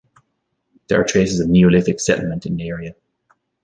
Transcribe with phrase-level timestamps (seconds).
[0.87, 2.95] There are traces of Neolithic settlement in the area.